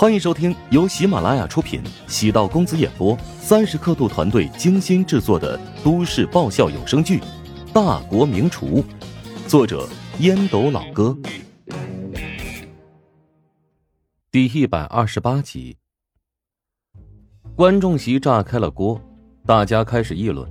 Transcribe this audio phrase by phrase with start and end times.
[0.00, 7.18] 欢迎收听由喜马拉雅出品、喜道公子演播、三十刻度团队精心制作的都市爆笑有声剧
[7.70, 8.82] 《大国名厨》，
[9.46, 9.86] 作者
[10.20, 11.14] 烟斗老哥，
[14.30, 15.76] 第一百二十八集。
[17.54, 18.98] 观众席炸开了锅，
[19.44, 20.50] 大家开始议论：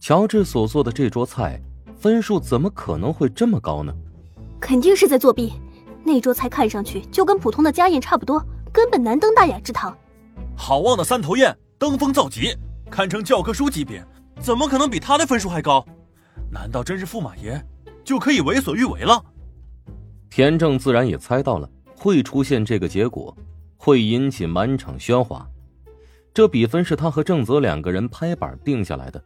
[0.00, 1.58] 乔治所做的这桌菜
[1.96, 3.94] 分数怎么可能会这么高呢？
[4.60, 5.50] 肯定是在作弊。
[6.04, 8.44] 那桌菜看上去就跟普通的家宴差不多。
[8.72, 9.96] 根本难登大雅之堂。
[10.56, 12.56] 好望的三头雁登峰造极，
[12.90, 14.04] 堪称教科书级别，
[14.40, 15.84] 怎么可能比他的分数还高？
[16.50, 17.62] 难道真是驸马爷
[18.04, 19.22] 就可以为所欲为了？
[20.30, 23.36] 田正自然也猜到了会出现这个结果，
[23.76, 25.46] 会引起满场喧哗。
[26.32, 29.22] 这比分是他和正泽两个人拍板定下来的，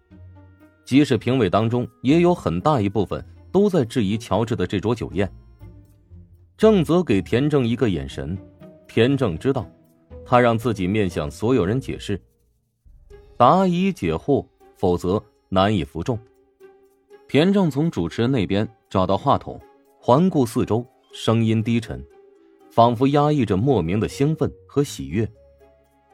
[0.84, 5.32] 即使评委当中也有很大一部分都在质疑乔治的这桌酒宴。
[6.56, 8.36] 正泽给田正一个眼神。
[8.88, 9.68] 田正知道，
[10.24, 12.20] 他让自己面向所有人解释，
[13.36, 16.18] 答疑解惑，否则难以服众。
[17.28, 19.60] 田正从主持人那边找到话筒，
[20.00, 22.02] 环顾四周，声音低沉，
[22.70, 25.28] 仿佛压抑着莫名的兴奋和喜悦。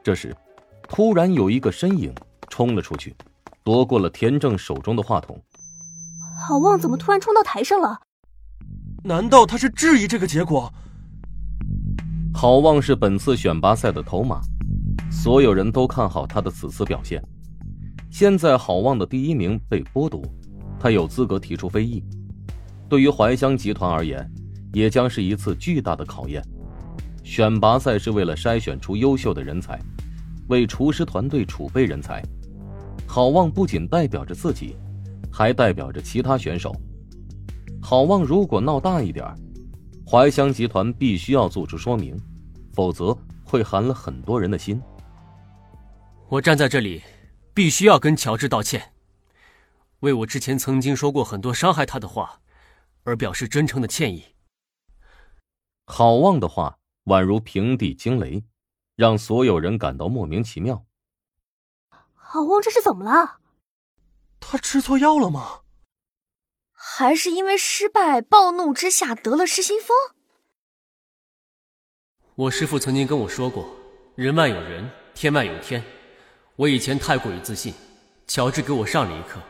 [0.02, 0.34] 这时，
[0.88, 2.12] 突然有一个身影
[2.48, 3.14] 冲了出去，
[3.62, 5.40] 夺过了田正手中的话筒。
[6.40, 8.00] 郝望怎么突然冲到台上了？
[9.04, 10.72] 难道他是质疑这个结果？
[12.34, 14.40] 郝望是本次选拔赛的头马，
[15.10, 17.22] 所有人都看好他的此次表现。
[18.10, 20.22] 现在郝望的第一名被剥夺，
[20.80, 22.02] 他有资格提出非议。
[22.88, 24.28] 对于怀香集团而言，
[24.72, 26.42] 也将是一次巨大的考验。
[27.22, 29.78] 选拔赛是为了筛选出优秀的人才，
[30.48, 32.22] 为厨师团队储备人才。
[33.06, 34.74] 郝望不仅代表着自己，
[35.30, 36.74] 还代表着其他选手。
[37.80, 39.24] 郝望如果闹大一点
[40.12, 42.14] 怀香集团必须要做出说明，
[42.74, 44.78] 否则会寒了很多人的心。
[46.28, 47.02] 我站在这里，
[47.54, 48.92] 必须要跟乔治道歉，
[50.00, 52.42] 为我之前曾经说过很多伤害他的话，
[53.04, 54.22] 而表示真诚的歉意。
[55.86, 58.44] 好望的话宛如平地惊雷，
[58.96, 60.84] 让所有人感到莫名其妙。
[62.12, 63.38] 好望这是怎么了？
[64.38, 65.60] 他吃错药了吗？
[66.84, 69.96] 还是因为失败，暴怒之下得了失心疯。
[72.34, 73.76] 我师父曾经跟我说过
[74.16, 75.80] ：“人外有人，天外有天。”
[76.56, 77.72] 我以前太过于自信，
[78.26, 79.40] 乔治给我上了一课。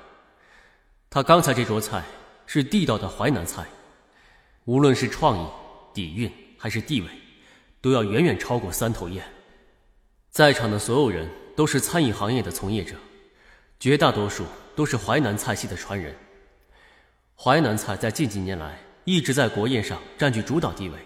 [1.08, 2.04] 他刚才这桌菜
[2.44, 3.66] 是地道的淮南菜，
[4.66, 5.48] 无论是创意、
[5.94, 7.08] 底蕴还是地位，
[7.80, 9.24] 都要远远超过三头宴。
[10.30, 11.26] 在场的所有人
[11.56, 12.94] 都是餐饮行业的从业者，
[13.80, 14.44] 绝大多数
[14.76, 16.14] 都是淮南菜系的传人。
[17.44, 20.98] 淮南菜在近几年来一直在国宴上占据主导地位，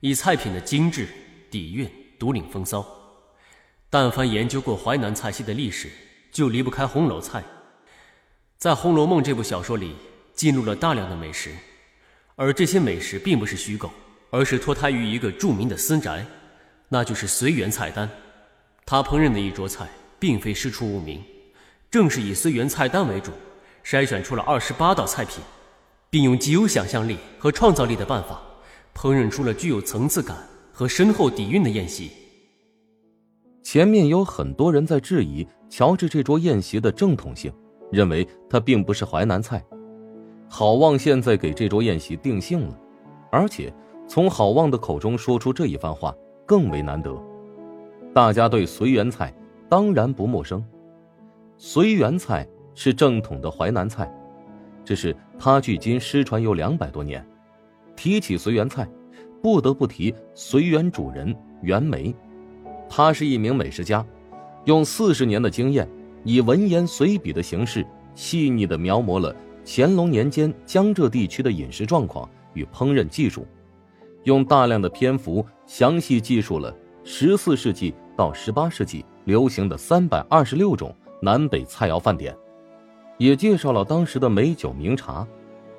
[0.00, 1.08] 以菜品的精致、
[1.50, 2.86] 底蕴独领风骚。
[3.88, 5.88] 但凡研究过淮南菜系的历史，
[6.30, 7.42] 就离不开红楼菜。
[8.58, 9.96] 在《红楼梦》这部小说里，
[10.34, 11.50] 记录了大量的美食，
[12.34, 13.90] 而这些美食并不是虚构，
[14.28, 16.22] 而是脱胎于一个著名的私宅，
[16.90, 18.06] 那就是随缘菜单。
[18.84, 21.24] 他烹饪的一桌菜，并非师出无名，
[21.90, 23.32] 正是以随缘菜单为主。
[23.86, 25.40] 筛选出了二十八道菜品，
[26.10, 28.42] 并用极有想象力和创造力的办法，
[28.92, 30.36] 烹饪出了具有层次感
[30.72, 32.10] 和深厚底蕴的宴席。
[33.62, 37.52] 前面有很多人在质疑乔治这桌宴席的正统性，
[37.92, 39.64] 认为它并不是淮南菜。
[40.48, 42.76] 郝望现在给这桌宴席定性了，
[43.30, 43.72] 而且
[44.08, 46.12] 从郝望的口中说出这一番话
[46.44, 47.16] 更为难得。
[48.12, 49.32] 大家对随缘菜
[49.68, 50.60] 当然不陌生，
[51.56, 52.44] 随缘菜。
[52.76, 54.08] 是正统的淮南菜，
[54.84, 57.26] 只是它距今失传有两百多年。
[57.96, 58.86] 提起随园菜，
[59.42, 62.14] 不得不提随园主人袁枚。
[62.88, 64.04] 他是一名美食家，
[64.66, 65.88] 用四十年的经验，
[66.22, 67.84] 以文言随笔的形式，
[68.14, 69.34] 细腻地描摹了
[69.64, 73.46] 乾隆年间江浙地区的饮食状况与烹饪技术，
[74.24, 76.72] 用大量的篇幅详细记述了
[77.02, 82.36] 十四世纪到十八世纪流行的三百二十六种南北菜肴饭点。
[83.18, 85.26] 也介绍了当时的美酒名茶，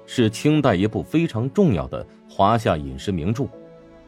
[0.06, 3.46] 是清代一部非常重要的华夏饮食名著。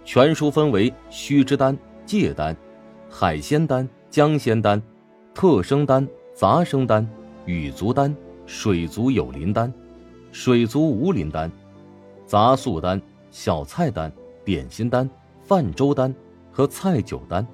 [0.04, 2.56] 全书分为须知丹、芥丹、
[3.10, 4.82] 海鲜丹、姜鲜丹、
[5.36, 7.08] 特生丹、杂生丹、
[7.46, 8.16] 羽足丹、
[8.48, 9.72] 水足有鳞丹、
[10.32, 11.52] 水足无鳞丹、
[12.26, 13.00] 杂素丹、
[13.30, 14.12] 小菜丹、
[14.44, 15.08] 点心丹、
[15.44, 16.14] 饭粥丹
[16.52, 17.46] 和菜酒丹。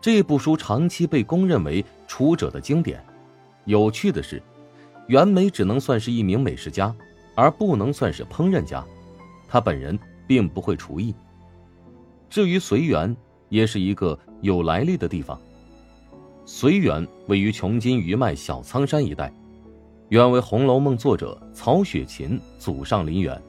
[0.00, 3.04] 这部书长期被公认为厨者的经典。
[3.66, 4.42] 有趣的是。
[5.06, 6.94] 袁枚只能算是一名美食家，
[7.34, 8.84] 而不能算是烹饪家。
[9.48, 11.14] 他本人并不会厨艺。
[12.30, 13.14] 至于随缘，
[13.48, 15.40] 也是一个有来历的地方。
[16.46, 19.32] 随园位于琼津余脉小仓山一带，
[20.08, 23.40] 原为《红楼梦》作者曹雪芹祖上林园。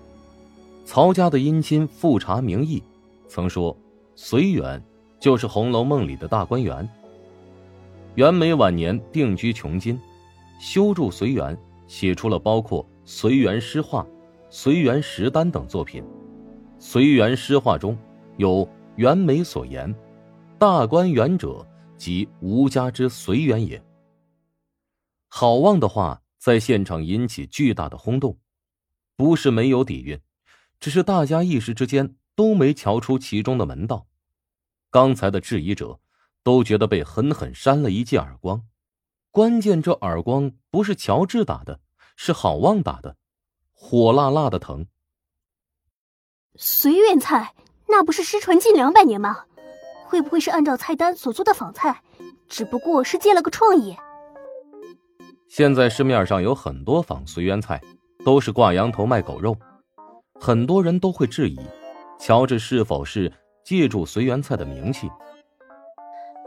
[0.86, 2.84] 曹家的姻亲富察名义
[3.28, 3.76] 曾说，
[4.16, 4.82] 随园
[5.20, 6.88] 就是《红楼梦》里的大观园。
[8.14, 10.00] 袁枚晚年定居琼津，
[10.60, 11.58] 修筑随园，
[11.88, 14.04] 写出了包括《随园诗话》
[14.50, 16.04] 《随园食单》等作品。
[16.80, 17.98] 《随园诗话》中
[18.38, 19.94] 有袁枚所言
[20.58, 21.66] ：“大观园者，
[21.98, 23.84] 即吾家之随园也。”
[25.30, 28.38] 郝望的话在现场引起巨大的轰动，
[29.16, 30.20] 不是没有底蕴，
[30.80, 34.08] 只是大家一时之间都没瞧出其中的门道。
[34.90, 36.00] 刚才的质疑者。
[36.46, 38.62] 都觉得被狠狠扇了一记耳光，
[39.36, 41.82] 关键这耳光不是乔治打的，
[42.16, 43.18] 是郝望打的，
[43.74, 44.88] 火辣辣的疼。
[46.56, 47.54] 随园菜
[47.86, 49.44] 那不是失传近两百年吗？
[50.06, 52.02] 会不会是按照菜单所做的仿菜，
[52.48, 53.98] 只不过是借了个创意？
[55.50, 57.82] 现在市面上有很多仿随园菜，
[58.24, 59.58] 都是挂羊头卖狗肉，
[60.40, 61.60] 很多人都会质疑，
[62.18, 63.30] 乔治是否是
[63.66, 65.12] 借助随园菜的名气。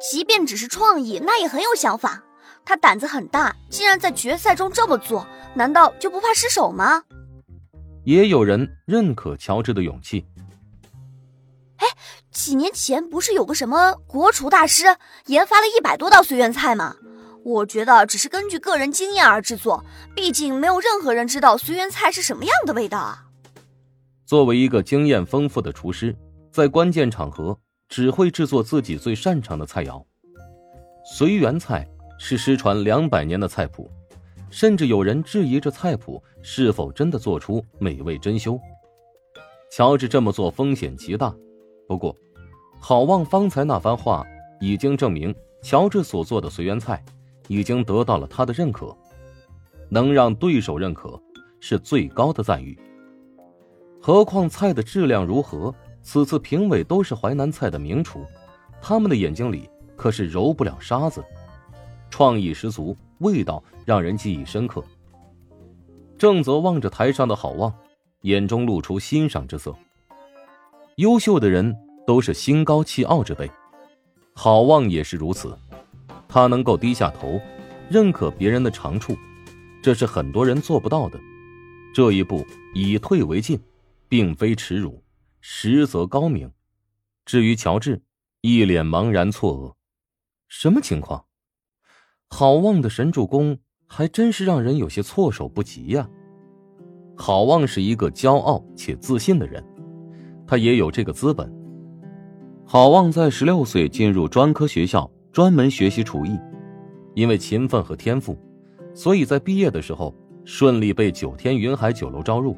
[0.00, 2.24] 即便只是创意，那也很有想法。
[2.68, 7.02] 他胆子很大，竟然在决赛中这么做，难道就不怕失手吗？
[8.04, 10.26] 也有人认可乔治的勇气。
[11.78, 11.86] 哎，
[12.30, 14.84] 几年前不是有个什么国厨大师
[15.28, 16.94] 研发了一百多道随园菜吗？
[17.42, 19.82] 我觉得只是根据个人经验而制作，
[20.14, 23.24] 毕竟没有任何人知道随园菜是什么样的味道啊。
[24.26, 26.14] 作为一个经验丰富的厨师，
[26.52, 27.58] 在关键场合。
[27.90, 30.04] 只会制作自己最擅长的菜肴。
[31.16, 31.88] 随园菜
[32.18, 33.90] 是失传两百年的菜谱，
[34.50, 38.60] 甚至有人质疑这菜谱是否真的做出美味珍馐。
[39.70, 41.34] 乔治这么做风险极大，
[41.86, 42.14] 不过，
[42.80, 44.26] 郝望方才那番话
[44.60, 47.02] 已经证明，乔治所做的随园菜
[47.46, 48.94] 已经得到了他的认可。
[49.88, 51.18] 能让对手认可，
[51.60, 52.78] 是最高的赞誉。
[54.00, 55.74] 何况菜的质量如何？
[56.00, 58.24] 此次评委都是淮南菜的名厨，
[58.80, 61.22] 他们的眼睛里可是揉不了沙子，
[62.10, 64.82] 创意十足，味道让人记忆深刻。
[66.16, 67.72] 正则望着台上的郝望，
[68.22, 69.74] 眼中露出欣赏之色。
[70.96, 71.76] 优秀的人
[72.06, 73.48] 都是心高气傲之辈，
[74.34, 75.56] 郝望也是如此。
[76.26, 77.40] 他能够低下头，
[77.88, 79.16] 认可别人的长处，
[79.82, 81.18] 这是很多人做不到的。
[81.94, 82.44] 这一步
[82.74, 83.58] 以退为进，
[84.08, 85.02] 并非耻辱。
[85.40, 86.50] 实则高明。
[87.24, 88.02] 至于乔治，
[88.40, 89.74] 一脸茫然错愕，
[90.48, 91.24] 什么情况？
[92.30, 96.08] 郝望的神助攻还真是让人有些措手不及呀。
[97.16, 99.64] 郝望是一个骄傲且自信的人，
[100.46, 101.52] 他也有这个资本。
[102.64, 106.38] 好望在十六岁进入专科学校，专门学习厨艺。
[107.14, 108.38] 因为勤奋和天赋，
[108.94, 110.14] 所以在毕业的时候
[110.44, 112.56] 顺利被九天云海酒楼招入，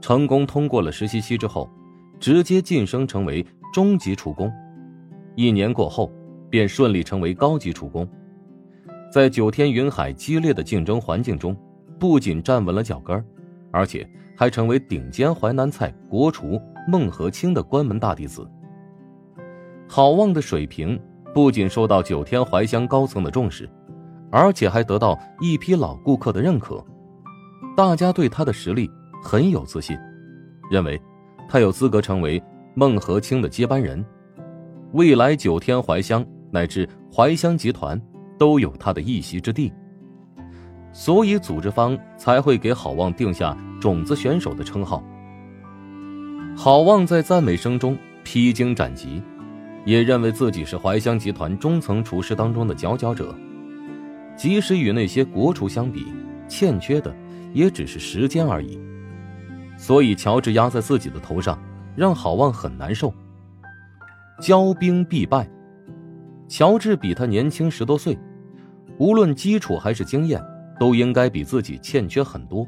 [0.00, 1.68] 成功通过了实习期之后。
[2.18, 4.50] 直接晋升成为中级厨工，
[5.36, 6.10] 一年过后，
[6.50, 8.08] 便顺利成为高级厨工。
[9.10, 11.56] 在九天云海激烈的竞争环境中，
[11.98, 13.24] 不仅站稳了脚跟
[13.70, 18.48] 而且还成为顶尖淮南菜国厨孟和清的关门大弟子。
[19.88, 21.00] 郝望的水平
[21.34, 23.68] 不仅受到九天淮乡高层的重视，
[24.30, 26.84] 而且还得到一批老顾客的认可，
[27.76, 28.90] 大家对他的实力
[29.22, 29.96] 很有自信，
[30.70, 31.00] 认为。
[31.50, 32.42] 他有资格成为
[32.74, 34.04] 孟和清的接班人，
[34.92, 37.98] 未来九天怀乡乃至怀乡集团
[38.38, 39.72] 都有他的一席之地，
[40.92, 45.02] 所以组织方才会给郝望定下种子选手的称号。
[46.56, 49.22] 郝望在赞美声中披荆斩棘，
[49.84, 53.34] 也认为自己是怀乡集团中层厨师当中的佼佼者，
[54.36, 56.06] 即使与那些国厨相比，
[56.48, 57.14] 欠缺的
[57.52, 58.78] 也只是时间而已。
[59.76, 61.56] 所以，乔治压在自己的头上，
[61.94, 63.14] 让郝望很难受。
[64.40, 65.48] 骄兵必败，
[66.48, 68.18] 乔治比他年轻十多岁，
[68.98, 70.42] 无论基础还是经验，
[70.78, 72.66] 都应该比自己欠缺很多，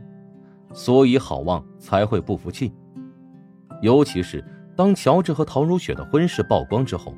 [0.72, 2.72] 所以郝望才会不服气。
[3.82, 4.44] 尤其是
[4.76, 7.14] 当乔治和陶如雪的婚事曝光之后，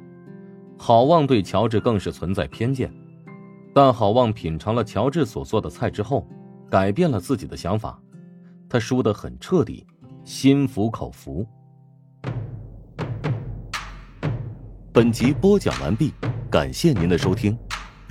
[0.78, 2.92] 郝望对乔治更是存在偏见。
[3.74, 6.26] 但郝望品尝了乔治所做的菜之后，
[6.70, 8.00] 改变了自己的想法。
[8.68, 9.86] 他输得很彻底，
[10.24, 11.46] 心服口服。
[14.90, 16.12] 本集播讲完毕，
[16.50, 17.56] 感谢您的收听。